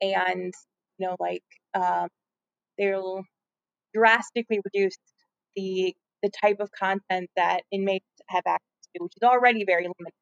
[0.00, 0.54] and
[0.98, 2.08] you know like um,
[2.78, 3.22] they'll
[3.94, 4.96] drastically reduce
[5.56, 10.14] the the type of content that inmates have access to, which is already very limited.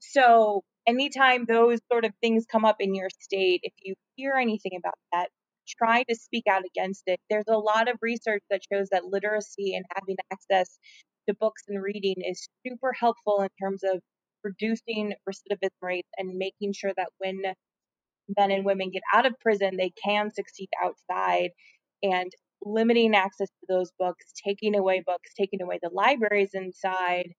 [0.00, 4.72] So anytime those sort of things come up in your state, if you hear anything
[4.76, 5.28] about that,
[5.68, 7.20] try to speak out against it.
[7.28, 10.78] There's a lot of research that shows that literacy and having access
[11.28, 14.00] to books and reading is super helpful in terms of
[14.42, 17.42] reducing recidivism rates and making sure that when
[18.36, 21.50] men and women get out of prison, they can succeed outside.
[22.02, 27.30] And limiting access to those books, taking away books, taking away the libraries inside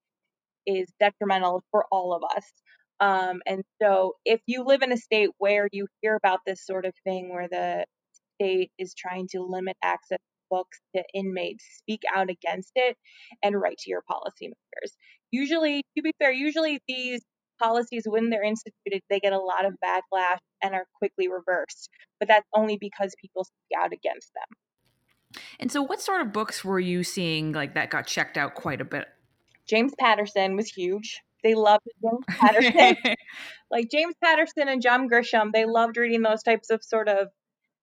[0.66, 2.44] is detrimental for all of us.
[3.00, 6.86] Um, and so, if you live in a state where you hear about this sort
[6.86, 7.84] of thing, where the
[8.40, 12.96] state is trying to limit access to books to inmates, speak out against it
[13.42, 14.92] and write to your policymakers.
[15.32, 17.22] Usually, to be fair, usually these
[17.62, 21.88] policies, when they're instituted, they get a lot of backlash and are quickly reversed.
[22.18, 25.42] But that's only because people speak out against them.
[25.60, 28.80] And so, what sort of books were you seeing like that got checked out quite
[28.80, 29.06] a bit?
[29.66, 31.20] James Patterson was huge.
[31.42, 33.14] They loved James Patterson.
[33.70, 37.28] like James Patterson and John Grisham, they loved reading those types of sort of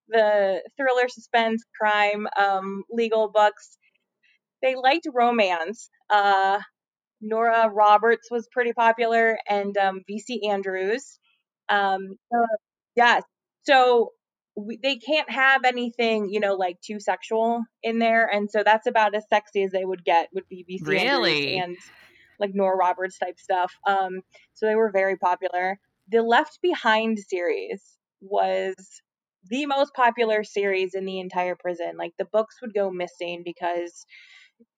[0.08, 3.78] the thriller, suspense, crime, um, legal books.
[4.62, 5.90] They liked romance.
[6.10, 6.60] Uh,
[7.22, 11.20] Nora Roberts was pretty popular, and um, VC Andrews.
[11.70, 12.56] Um, uh,
[12.96, 13.24] yes.
[13.64, 14.14] so
[14.56, 18.88] we, they can't have anything, you know, like too sexual in there, and so that's
[18.88, 21.58] about as sexy as they would get would be Andrews Really?
[21.58, 21.78] and
[22.40, 23.74] like Nora Roberts type stuff.
[23.88, 24.22] Um,
[24.54, 25.78] so they were very popular.
[26.10, 28.76] The Left Behind series was
[29.50, 31.98] the most popular series in the entire prison.
[31.98, 34.06] Like the books would go missing because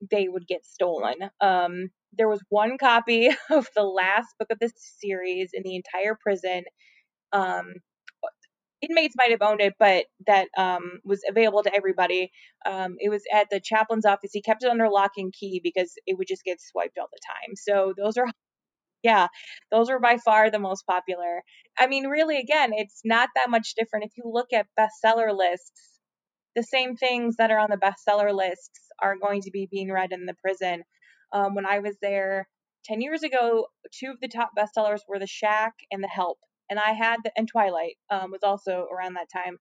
[0.09, 1.15] they would get stolen.
[1.39, 6.17] Um, there was one copy of the last book of this series in the entire
[6.21, 6.63] prison.
[7.33, 7.73] Um,
[8.81, 12.31] inmates might have owned it, but that um, was available to everybody.
[12.65, 14.31] Um, it was at the chaplain's office.
[14.33, 17.19] He kept it under lock and key because it would just get swiped all the
[17.27, 17.55] time.
[17.55, 18.25] So those are,
[19.03, 19.27] yeah,
[19.71, 21.43] those are by far the most popular.
[21.79, 24.05] I mean, really, again, it's not that much different.
[24.05, 25.99] If you look at bestseller lists,
[26.55, 30.11] the same things that are on the bestseller lists are going to be being read
[30.11, 30.83] in the prison.
[31.33, 32.47] Um, when I was there
[32.85, 36.39] 10 years ago, two of the top bestsellers were The Shack and The Help.
[36.69, 39.57] And I had, the, and Twilight um, was also around that time.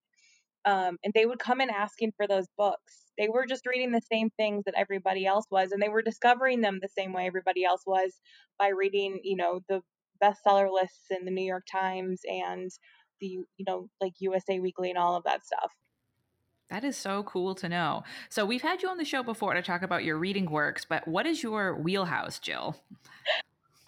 [0.65, 3.07] Um, and they would come in asking for those books.
[3.19, 6.61] They were just reading the same things that everybody else was, and they were discovering
[6.61, 8.13] them the same way everybody else was
[8.59, 9.81] by reading, you know, the
[10.23, 12.71] bestseller lists in the New York Times and
[13.21, 15.71] the, you know, like USA Weekly and all of that stuff.
[16.71, 18.05] That is so cool to know.
[18.29, 21.07] So we've had you on the show before to talk about your reading works, but
[21.07, 22.77] what is your wheelhouse, Jill?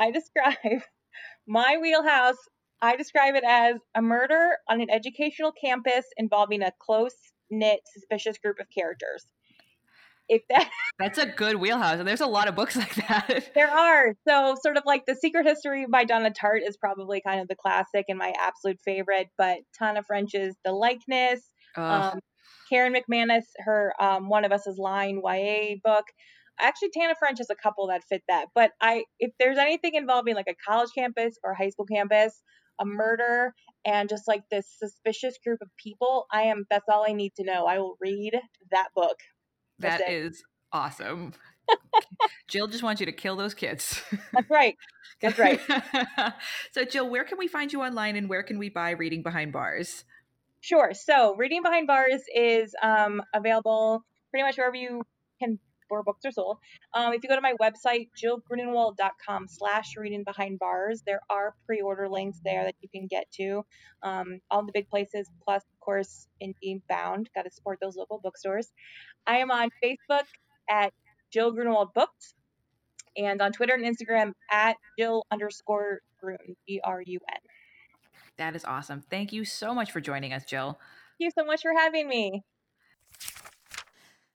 [0.01, 0.57] I describe
[1.47, 2.37] my wheelhouse,
[2.81, 7.15] I describe it as a murder on an educational campus involving a close
[7.51, 9.27] knit, suspicious group of characters.
[10.29, 10.69] If that
[10.99, 13.51] That's a good wheelhouse, and there's a lot of books like that.
[13.55, 17.41] there are so sort of like the Secret History by Donna Tartt is probably kind
[17.41, 21.43] of the classic and my absolute favorite, but Tana French's The Likeness,
[21.77, 22.21] Um,
[22.71, 26.05] Karen McManus, her um, One of Us is Lying YA book.
[26.61, 28.47] Actually, Tana French has a couple that fit that.
[28.55, 32.43] But I, if there's anything involving like a college campus or high school campus,
[32.81, 33.55] a murder,
[33.85, 36.65] and just like this suspicious group of people, I am.
[36.71, 37.67] That's all I need to know.
[37.67, 38.35] I will read
[38.71, 39.17] that book.
[39.79, 40.15] That's That it.
[40.15, 41.33] is awesome.
[42.49, 44.03] Jill just wants you to kill those kids.
[44.33, 44.77] That's right.
[45.21, 45.61] That's right.
[46.73, 49.53] so, Jill, where can we find you online and where can we buy Reading Behind
[49.53, 50.05] Bars?
[50.63, 50.95] Sure.
[50.95, 55.03] So, Reading Behind Bars is um, available pretty much wherever you
[55.41, 56.59] can where books are sold.
[56.95, 62.09] Um, if you go to my website, jillgrunenwald.com slash reading behind bars, there are pre-order
[62.09, 63.65] links there that you can get to.
[64.05, 67.29] Um, all the big places, plus, of course, Indie Bound.
[67.35, 68.73] Got to support those local bookstores.
[69.27, 70.25] I am on Facebook
[70.71, 70.93] at
[71.33, 72.35] Jill Grunenwald Books
[73.17, 76.39] and on Twitter and Instagram at Jill underscore Grun.
[78.39, 79.01] That is awesome.
[79.03, 80.79] Thank you so much for joining us, Jill.
[81.19, 82.43] Thank you so much for having me.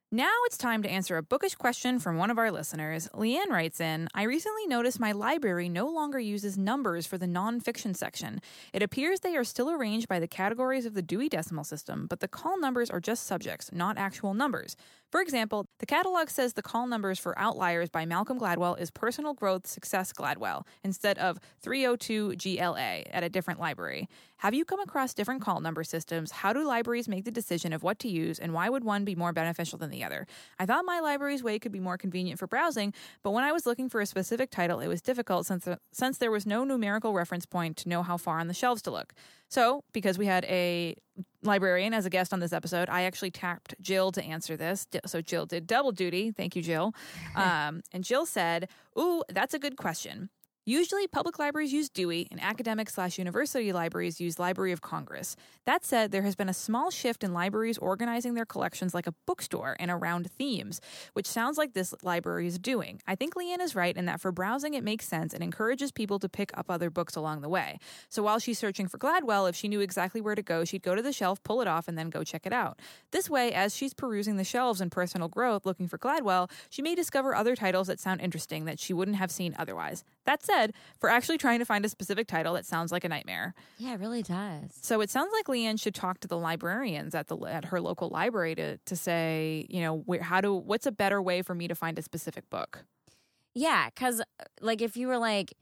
[0.10, 3.10] Now it's time to answer a bookish question from one of our listeners.
[3.14, 7.94] Leanne writes in I recently noticed my library no longer uses numbers for the nonfiction
[7.94, 8.40] section.
[8.72, 12.22] It appears they are still arranged by the categories of the Dewey Decimal System, but
[12.22, 14.78] the call numbers are just subjects, not actual numbers.
[15.12, 19.34] For example, the catalog says the call numbers for Outliers by Malcolm Gladwell is Personal
[19.34, 24.08] Growth Success Gladwell instead of 302 GLA at a different library.
[24.38, 26.32] Have you come across different call number systems?
[26.32, 29.16] How do libraries make the decision of what to use, and why would one be
[29.16, 30.28] more beneficial than the other?
[30.60, 33.66] I thought my library's way could be more convenient for browsing, but when I was
[33.66, 37.46] looking for a specific title, it was difficult since, since there was no numerical reference
[37.46, 39.14] point to know how far on the shelves to look.
[39.50, 40.96] So, because we had a
[41.42, 44.88] librarian as a guest on this episode, I actually tapped Jill to answer this.
[45.06, 46.32] So Jill did double duty.
[46.32, 46.94] Thank you, Jill.
[47.36, 50.30] Um, and Jill said, "Ooh, that's a good question."
[50.70, 55.38] Usually, public libraries use Dewey, and academic slash university libraries use Library of Congress.
[55.64, 59.14] That said, there has been a small shift in libraries organizing their collections like a
[59.26, 60.82] bookstore and around themes,
[61.14, 63.02] which sounds like this library is doing.
[63.08, 66.20] I think Leanne is right in that for browsing, it makes sense and encourages people
[66.20, 67.80] to pick up other books along the way.
[68.10, 70.96] So while she's searching for Gladwell, if she knew exactly where to go, she'd go
[70.96, 72.78] to the shelf, pull it off, and then go check it out.
[73.12, 76.94] This way, as she's perusing the shelves in personal growth looking for Gladwell, she may
[76.94, 80.04] discover other titles that sound interesting that she wouldn't have seen otherwise.
[80.26, 80.57] That said,
[81.00, 83.54] for actually trying to find a specific title, that sounds like a nightmare.
[83.78, 84.72] Yeah, it really does.
[84.82, 88.10] So it sounds like Leanne should talk to the librarians at the at her local
[88.10, 91.68] library to to say, you know, where, how do what's a better way for me
[91.68, 92.86] to find a specific book?
[93.54, 94.22] Yeah, because
[94.62, 95.54] like if you were like,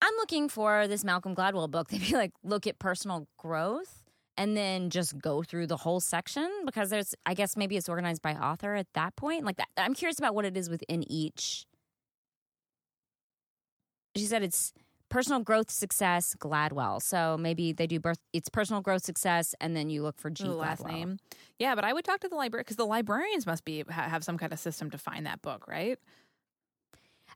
[0.00, 4.02] I'm looking for this Malcolm Gladwell book, they'd be like, look at personal growth
[4.36, 8.22] and then just go through the whole section because there's, I guess maybe it's organized
[8.22, 9.44] by author at that point.
[9.44, 11.66] Like that, I'm curious about what it is within each.
[14.16, 14.72] She said it's
[15.08, 17.00] personal growth success Gladwell.
[17.02, 18.18] So maybe they do birth.
[18.32, 20.92] It's personal growth success, and then you look for G the last Gladwell.
[20.92, 21.18] name.
[21.58, 24.24] Yeah, but I would talk to the library because the librarians must be ha- have
[24.24, 25.98] some kind of system to find that book, right?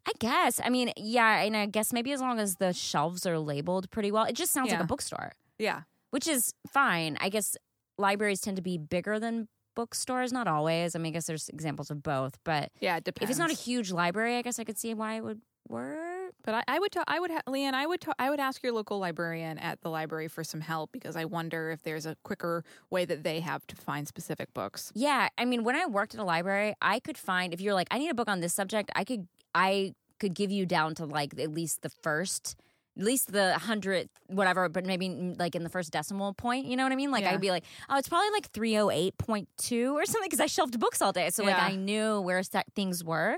[0.07, 0.61] I guess.
[0.65, 4.13] I mean, yeah, and I guess maybe as long as the shelves are labeled pretty
[4.13, 5.33] well, it just sounds like a bookstore.
[5.59, 5.83] Yeah.
[6.11, 7.17] which is fine.
[7.21, 7.57] I guess
[7.99, 10.95] libraries tend to be bigger than bookstores, not always.
[10.95, 13.25] I mean, I guess there's examples of both, but Yeah, it depends.
[13.25, 15.99] if it's not a huge library, I guess I could see why it would work.
[16.45, 18.63] But I, I would, ta- I would, ha- Leanne, I would, ta- I would ask
[18.63, 22.17] your local librarian at the library for some help because I wonder if there's a
[22.23, 24.93] quicker way that they have to find specific books.
[24.95, 27.89] Yeah, I mean, when I worked at a library, I could find if you're like,
[27.91, 31.05] I need a book on this subject, I could, I could give you down to
[31.07, 32.57] like at least the first.
[32.99, 36.79] At least the hundredth, whatever, but maybe mm, like in the first decimal point, you
[36.79, 37.11] know what I mean?
[37.11, 37.35] Like Yeah.
[37.35, 40.41] I'd be like, oh, it's probably like three hundred eight point two or something because
[40.41, 42.43] I shelved books all day, so like I knew where
[42.75, 43.37] things were.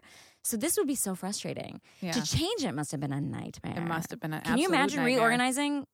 [0.49, 1.83] So this would be so frustrating.
[2.01, 3.75] Yeah, To change it must have been a nightmare.
[3.77, 4.33] it must have been.
[4.33, 5.19] An Can you imagine nightmare.
[5.19, 5.85] reorganizing?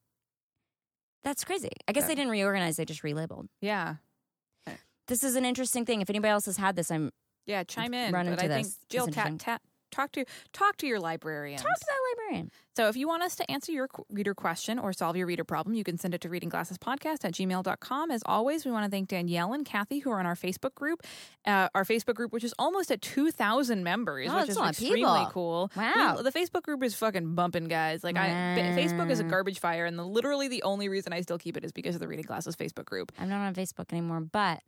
[1.24, 1.70] That's crazy.
[1.88, 2.08] I guess Yeah.
[2.08, 3.48] they didn't reorganize; they just relabeled.
[3.60, 3.96] Yeah,
[5.08, 6.02] This is an interesting thing.
[6.02, 7.10] If anybody else has had this, I'm
[7.46, 7.64] yeah.
[7.64, 8.12] Chime in.
[8.12, 8.78] Run but into I think this.
[8.88, 9.38] Jill, ta- interesting.
[9.94, 11.58] Ta- talk to talk to your librarian.
[11.58, 12.50] talk to that librarian.
[12.76, 15.76] So if you want us to answer your reader question or solve your reader problem,
[15.76, 18.10] you can send it to readingglassespodcast at gmail.com.
[18.10, 21.02] As always, we want to thank Danielle and Kathy who are on our Facebook group,
[21.46, 25.30] uh, our Facebook group, which is almost at 2,000 members, Oh, which is extremely people.
[25.32, 25.70] cool.
[25.76, 26.16] Wow.
[26.16, 28.02] We- the Facebook group is fucking bumping, guys.
[28.02, 28.26] Like, I,
[28.56, 31.56] Fa- Facebook is a garbage fire, and the, literally the only reason I still keep
[31.56, 33.12] it is because of the Reading Glasses Facebook group.
[33.20, 34.60] I'm not on Facebook anymore, but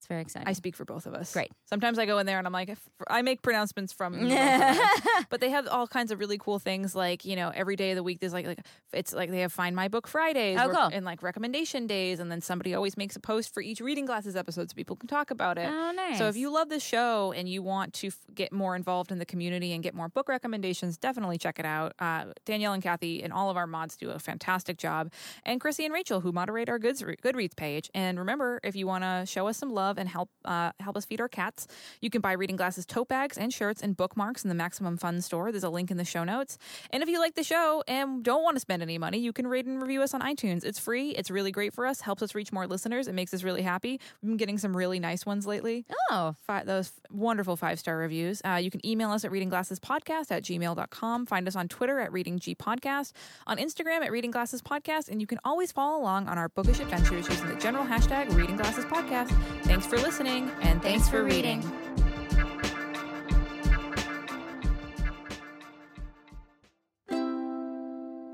[0.00, 0.48] it's very exciting.
[0.48, 1.34] I speak for both of us.
[1.34, 1.50] Great.
[1.66, 2.74] Sometimes I go in there and I'm like,
[3.06, 4.14] I make pronouncements from.
[4.18, 5.24] both of us.
[5.28, 7.96] but they have all kinds of really cool things like you know every day of
[7.96, 8.60] the week there's like like
[8.94, 10.88] it's like they have find my book fridays Oh, cool.
[10.92, 14.36] and like recommendation days and then somebody always makes a post for each reading glasses
[14.36, 16.16] episode so people can talk about it oh, nice.
[16.18, 19.18] so if you love this show and you want to f- get more involved in
[19.18, 23.22] the community and get more book recommendations definitely check it out uh, danielle and kathy
[23.22, 25.12] and all of our mods do a fantastic job
[25.44, 29.04] and chrissy and rachel who moderate our Goods- goodreads page and remember if you want
[29.04, 31.66] to show us some love and help uh, help us feed our cats.
[32.00, 35.20] You can buy reading glasses tote bags and shirts and bookmarks in the maximum fun
[35.20, 35.52] store.
[35.52, 36.58] There's a link in the show notes.
[36.90, 39.46] And if you like the show and don't want to spend any money you can
[39.46, 40.64] rate and review us on itunes.
[40.64, 41.10] It's free.
[41.10, 42.00] It's really great for us.
[42.00, 43.08] Helps us reach more listeners.
[43.08, 44.00] It makes us really happy.
[44.22, 45.84] We've been getting some really nice ones lately.
[46.10, 48.40] Oh, fi- those wonderful five star reviews.
[48.44, 51.26] Uh, you can email us at readingglassespodcast at gmail.com.
[51.26, 53.12] Find us on Twitter at readinggpodcast,
[53.46, 57.48] on Instagram at readingglassespodcast, and you can always follow along on our bookish adventures using
[57.48, 59.30] the general hashtag readingglassespodcast.
[59.64, 61.62] Thanks for listening, and thanks, for reading.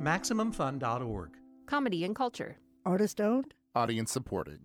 [0.07, 1.31] MaximumFun.org.
[1.67, 2.59] Comedy and culture.
[2.85, 3.55] Artist owned?
[3.75, 4.61] Audience supported.